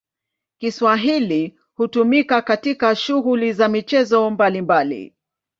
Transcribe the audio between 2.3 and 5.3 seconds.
katika shughuli za michezo mbalimbali.